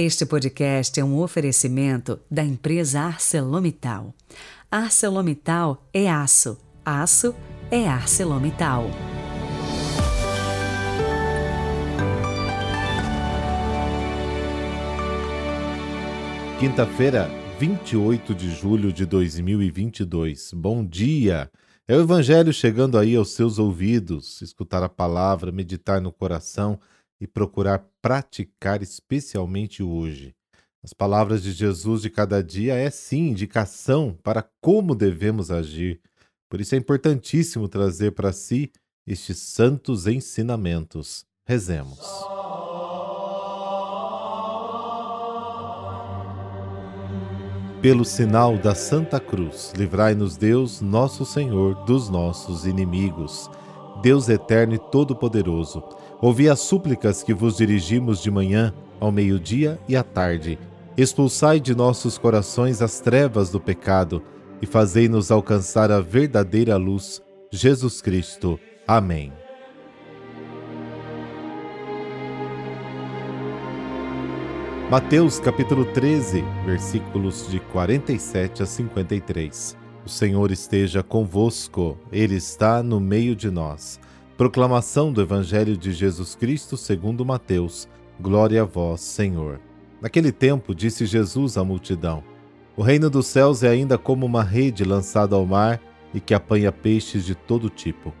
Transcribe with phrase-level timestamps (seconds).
[0.00, 4.14] Este podcast é um oferecimento da empresa ArcelorMittal.
[4.70, 7.34] ArcelorMittal é aço, aço
[7.68, 8.88] é ArcelorMittal.
[16.60, 17.28] Quinta-feira,
[17.58, 20.52] 28 de julho de 2022.
[20.52, 21.50] Bom dia!
[21.88, 26.78] É o Evangelho chegando aí aos seus ouvidos, escutar a palavra, meditar no coração
[27.20, 30.34] e procurar praticar especialmente hoje.
[30.82, 36.00] As palavras de Jesus de cada dia é sim indicação para como devemos agir.
[36.48, 38.70] Por isso é importantíssimo trazer para si
[39.06, 41.26] estes santos ensinamentos.
[41.44, 41.98] Rezemos.
[47.80, 53.48] Pelo sinal da Santa Cruz, livrai-nos Deus, nosso Senhor, dos nossos inimigos.
[54.00, 55.82] Deus eterno e todo-poderoso,
[56.20, 60.58] ouvi as súplicas que vos dirigimos de manhã, ao meio-dia e à tarde.
[60.96, 64.22] Expulsai de nossos corações as trevas do pecado
[64.60, 68.58] e fazei-nos alcançar a verdadeira luz, Jesus Cristo.
[68.86, 69.32] Amém.
[74.90, 79.87] Mateus capítulo 13, versículos de 47 a 53.
[80.08, 84.00] O Senhor esteja convosco, Ele está no meio de nós.
[84.38, 87.86] Proclamação do Evangelho de Jesus Cristo segundo Mateus.
[88.18, 89.60] Glória a vós, Senhor.
[90.00, 92.24] Naquele tempo disse Jesus à multidão:
[92.74, 95.78] O reino dos céus é ainda como uma rede lançada ao mar
[96.14, 98.14] e que apanha peixes de todo tipo.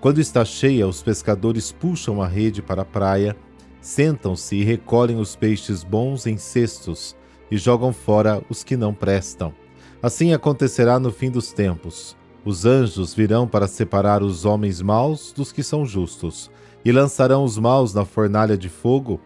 [0.00, 3.36] Quando está cheia, os pescadores puxam a rede para a praia
[3.80, 7.16] sentam-se e recolhem os peixes bons em cestos
[7.50, 9.52] e jogam fora os que não prestam.
[10.02, 12.16] Assim acontecerá no fim dos tempos.
[12.44, 16.50] Os anjos virão para separar os homens maus dos que são justos,
[16.84, 19.20] e lançarão os maus na fornalha de fogo,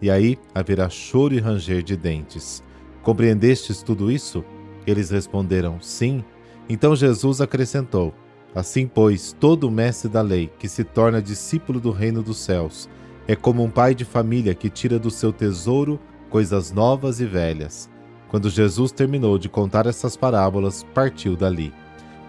[0.00, 2.62] e aí haverá choro e ranger de dentes.
[3.02, 4.42] Compreendestes tudo isso?
[4.86, 6.24] Eles responderam: Sim.
[6.66, 8.14] Então Jesus acrescentou:
[8.54, 12.88] Assim, pois, todo mestre da lei que se torna discípulo do reino dos céus
[13.28, 17.91] é como um pai de família que tira do seu tesouro coisas novas e velhas.
[18.32, 21.70] Quando Jesus terminou de contar essas parábolas, partiu dali.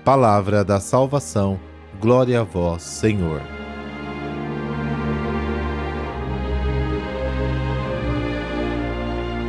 [0.04, 1.58] Palavra da salvação,
[2.02, 3.42] glória a vós, Senhor.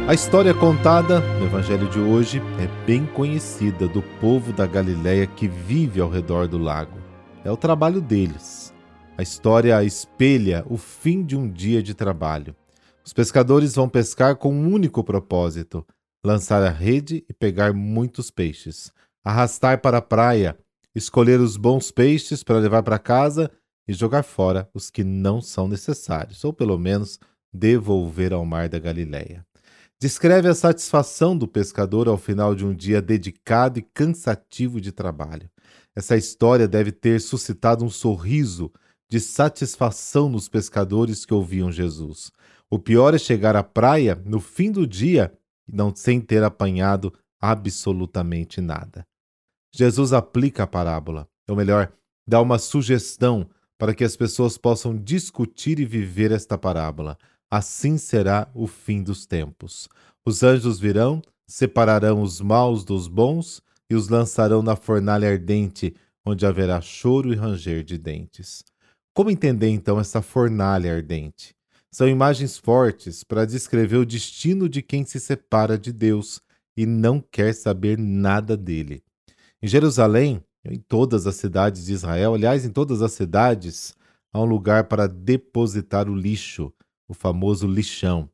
[0.06, 5.48] A história contada no Evangelho de hoje é bem conhecida do povo da Galiléia que
[5.48, 6.96] vive ao redor do lago.
[7.44, 8.72] É o trabalho deles.
[9.18, 12.54] A história espelha o fim de um dia de trabalho.
[13.04, 15.84] Os pescadores vão pescar com um único propósito:
[16.24, 18.90] lançar a rede e pegar muitos peixes,
[19.22, 20.58] arrastar para a praia,
[20.94, 23.50] escolher os bons peixes para levar para casa
[23.86, 27.20] e jogar fora os que não são necessários, ou pelo menos
[27.52, 29.44] devolver ao mar da Galileia.
[30.00, 35.48] Descreve a satisfação do pescador ao final de um dia dedicado e cansativo de trabalho.
[35.94, 38.72] Essa história deve ter suscitado um sorriso
[39.08, 42.32] de satisfação nos pescadores que ouviam Jesus.
[42.68, 45.32] O pior é chegar à praia no fim do dia
[45.66, 49.06] não sem ter apanhado absolutamente nada.
[49.74, 51.92] Jesus aplica a parábola, ou melhor,
[52.26, 53.48] dá uma sugestão
[53.78, 57.18] para que as pessoas possam discutir e viver esta parábola.
[57.50, 59.88] Assim será o fim dos tempos.
[60.24, 65.94] Os anjos virão, separarão os maus dos bons e os lançarão na fornalha ardente,
[66.24, 68.64] onde haverá choro e ranger de dentes.
[69.12, 71.53] Como entender então essa fornalha ardente?
[71.94, 76.40] São imagens fortes para descrever o destino de quem se separa de Deus
[76.76, 79.00] e não quer saber nada dele.
[79.62, 83.94] Em Jerusalém, em todas as cidades de Israel, aliás, em todas as cidades,
[84.32, 86.72] há um lugar para depositar o lixo,
[87.06, 88.28] o famoso lixão.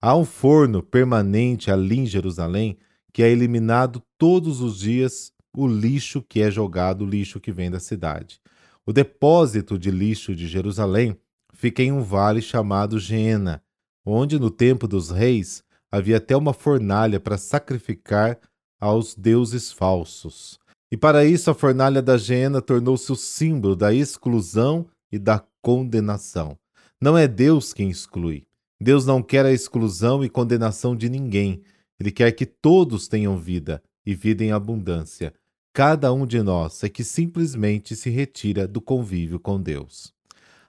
[0.00, 2.78] Há um forno permanente ali em Jerusalém
[3.12, 7.68] que é eliminado todos os dias o lixo que é jogado, o lixo que vem
[7.68, 8.40] da cidade.
[8.86, 11.18] O depósito de lixo de Jerusalém
[11.62, 13.62] fica em um vale chamado Gena,
[14.04, 15.62] onde no tempo dos reis
[15.92, 18.36] havia até uma fornalha para sacrificar
[18.80, 20.58] aos deuses falsos.
[20.90, 26.58] E para isso a fornalha da Gena tornou-se o símbolo da exclusão e da condenação.
[27.00, 28.44] Não é Deus quem exclui.
[28.80, 31.62] Deus não quer a exclusão e condenação de ninguém.
[32.00, 35.32] Ele quer que todos tenham vida e vida em abundância.
[35.72, 40.12] Cada um de nós é que simplesmente se retira do convívio com Deus.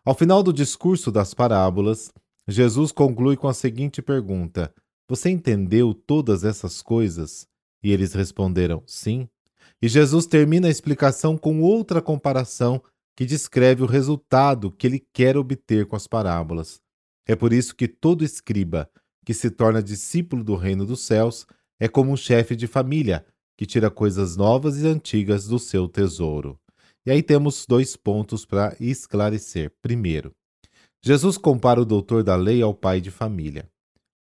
[0.06, 2.12] Ao final do discurso das parábolas,
[2.46, 4.74] Jesus conclui com a seguinte pergunta:
[5.08, 7.48] Você entendeu todas essas coisas?
[7.82, 9.30] E eles responderam: Sim.
[9.82, 12.84] E Jesus termina a explicação com outra comparação
[13.16, 16.82] que descreve o resultado que ele quer obter com as parábolas.
[17.26, 18.90] É por isso que todo escriba,
[19.26, 21.48] que se torna discípulo do reino dos céus
[21.80, 23.26] é como um chefe de família
[23.58, 26.60] que tira coisas novas e antigas do seu tesouro.
[27.06, 29.72] E aí temos dois pontos para esclarecer.
[29.82, 30.34] Primeiro,
[31.02, 33.70] Jesus compara o doutor da lei ao pai de família.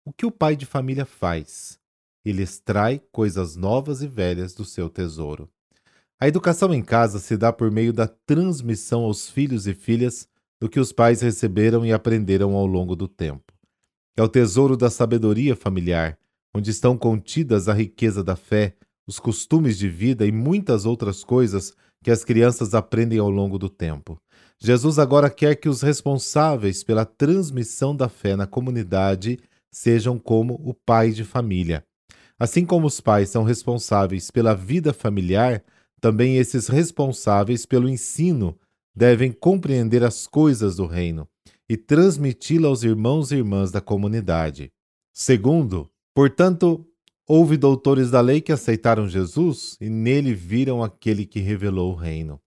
[0.04, 1.80] O que o pai de família faz?
[2.26, 5.50] Ele extrai coisas novas e velhas do seu tesouro.
[6.20, 10.28] A educação em casa se dá por meio da transmissão aos filhos e filhas
[10.60, 13.54] do que os pais receberam e aprenderam ao longo do tempo.
[14.16, 16.18] É o tesouro da sabedoria familiar,
[16.54, 18.76] onde estão contidas a riqueza da fé,
[19.08, 23.70] os costumes de vida e muitas outras coisas que as crianças aprendem ao longo do
[23.70, 24.20] tempo.
[24.60, 29.40] Jesus agora quer que os responsáveis pela transmissão da fé na comunidade
[29.72, 31.84] sejam como o pai de família.
[32.38, 35.64] Assim como os pais são responsáveis pela vida familiar,
[36.02, 38.58] também esses responsáveis pelo ensino
[38.96, 41.28] devem compreender as coisas do reino
[41.70, 44.72] e transmiti-la aos irmãos e irmãs da comunidade.
[45.14, 46.86] Segundo, portanto,
[47.28, 52.40] houve doutores da lei que aceitaram Jesus e nele viram aquele que revelou o reino.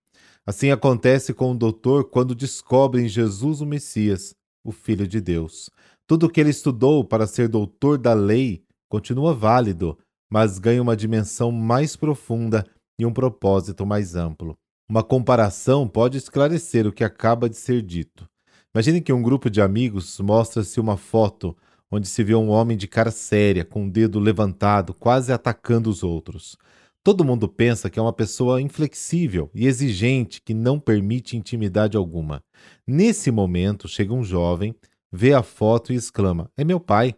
[0.46, 5.70] Assim acontece com o doutor quando descobre em Jesus o Messias, o Filho de Deus.
[6.06, 9.98] Tudo o que ele estudou para ser doutor da lei continua válido,
[10.30, 12.64] mas ganha uma dimensão mais profunda
[12.98, 14.56] e um propósito mais amplo.
[14.88, 18.28] Uma comparação pode esclarecer o que acaba de ser dito.
[18.72, 21.56] Imagine que um grupo de amigos mostra-se uma foto
[21.90, 26.02] onde se vê um homem de cara séria, com o dedo levantado, quase atacando os
[26.02, 26.56] outros.
[27.02, 32.42] Todo mundo pensa que é uma pessoa inflexível e exigente que não permite intimidade alguma.
[32.84, 34.74] Nesse momento, chega um jovem,
[35.12, 37.14] vê a foto e exclama: É meu pai.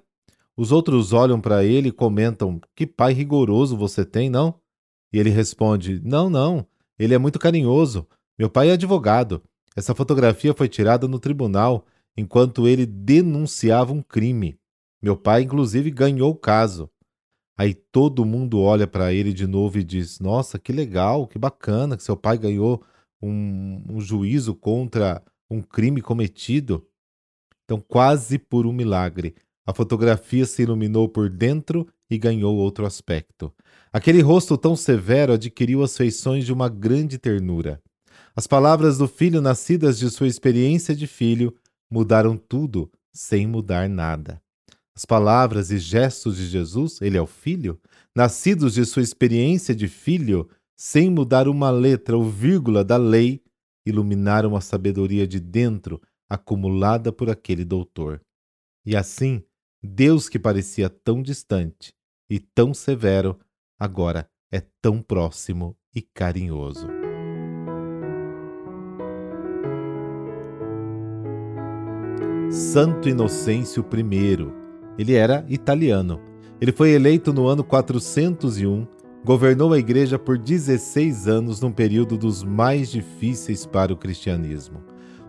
[0.54, 4.60] Os outros olham para ele e comentam: Que pai rigoroso você tem, não?
[5.10, 6.66] E ele responde: Não, não,
[6.98, 8.06] ele é muito carinhoso.
[8.38, 9.42] Meu pai é advogado.
[9.74, 11.86] Essa fotografia foi tirada no tribunal
[12.18, 14.58] enquanto ele denunciava um crime.
[15.00, 16.90] Meu pai, inclusive, ganhou o caso.
[17.56, 21.96] Aí todo mundo olha para ele de novo e diz: Nossa, que legal, que bacana
[21.96, 22.82] que seu pai ganhou
[23.22, 26.84] um, um juízo contra um crime cometido.
[27.64, 33.52] Então, quase por um milagre, a fotografia se iluminou por dentro e ganhou outro aspecto.
[33.92, 37.80] Aquele rosto tão severo adquiriu as feições de uma grande ternura.
[38.34, 41.54] As palavras do filho, nascidas de sua experiência de filho,
[41.90, 44.42] mudaram tudo sem mudar nada.
[44.94, 47.80] As palavras e gestos de Jesus, ele é o Filho,
[48.14, 53.42] nascidos de sua experiência de filho, sem mudar uma letra ou vírgula da lei,
[53.86, 58.20] iluminaram a sabedoria de dentro acumulada por aquele doutor.
[58.84, 59.42] E assim,
[59.82, 61.94] Deus que parecia tão distante
[62.28, 63.38] e tão severo,
[63.78, 66.97] agora é tão próximo e carinhoso.
[72.50, 74.48] Santo Inocêncio I
[74.96, 76.18] ele era italiano.
[76.58, 78.86] Ele foi eleito no ano 401,
[79.22, 84.82] governou a igreja por 16 anos num período dos mais difíceis para o cristianismo.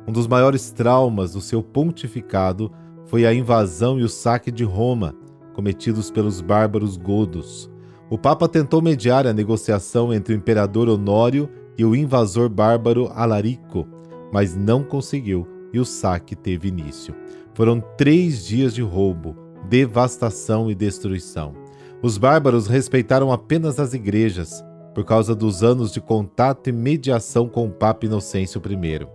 [0.07, 2.71] Um dos maiores traumas do seu pontificado
[3.05, 5.13] foi a invasão e o saque de Roma,
[5.53, 7.69] cometidos pelos bárbaros godos.
[8.09, 13.85] O Papa tentou mediar a negociação entre o imperador Honório e o invasor bárbaro Alarico,
[14.31, 17.13] mas não conseguiu e o saque teve início.
[17.53, 19.35] Foram três dias de roubo,
[19.67, 21.53] devastação e destruição.
[22.01, 24.63] Os bárbaros respeitaram apenas as igrejas,
[24.95, 29.07] por causa dos anos de contato e mediação com o Papa Inocêncio I.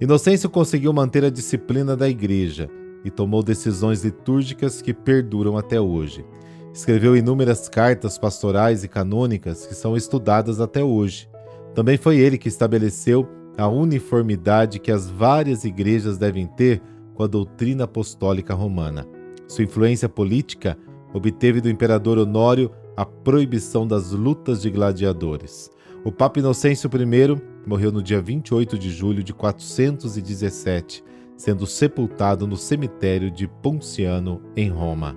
[0.00, 2.68] Inocêncio conseguiu manter a disciplina da igreja
[3.04, 6.24] e tomou decisões litúrgicas que perduram até hoje.
[6.72, 11.28] Escreveu inúmeras cartas pastorais e canônicas que são estudadas até hoje.
[11.74, 16.80] Também foi ele que estabeleceu a uniformidade que as várias igrejas devem ter
[17.14, 19.04] com a doutrina apostólica romana.
[19.48, 20.78] Sua influência política
[21.12, 25.70] obteve do imperador Honório a proibição das lutas de gladiadores.
[26.04, 31.02] O Papa Inocêncio I morreu no dia 28 de julho de 417,
[31.36, 35.16] sendo sepultado no cemitério de Ponciano, em Roma.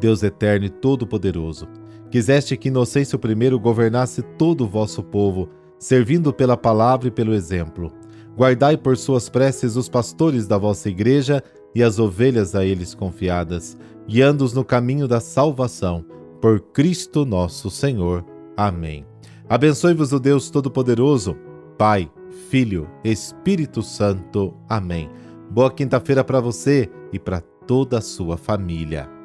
[0.00, 1.68] Deus eterno e todo-poderoso,
[2.10, 5.48] quiseste que Inocêncio I governasse todo o vosso povo,
[5.80, 7.90] servindo pela palavra e pelo exemplo.
[8.36, 11.42] Guardai por suas preces os pastores da vossa igreja
[11.74, 16.04] e as ovelhas a eles confiadas, guiando-os no caminho da salvação,
[16.40, 18.24] por Cristo nosso Senhor.
[18.56, 19.06] Amém.
[19.48, 21.36] Abençoe-vos o Deus Todo-Poderoso,
[21.76, 22.10] Pai,
[22.48, 24.54] Filho, Espírito Santo.
[24.68, 25.10] Amém.
[25.50, 29.19] Boa quinta-feira para você e para toda a sua família.